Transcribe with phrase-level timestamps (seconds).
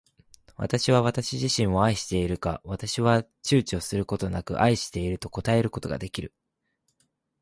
[0.55, 2.59] 私は私自身を愛しているか。
[2.63, 6.33] 私は躊躇ちゅうちょすることなく愛していると答えることが出来る。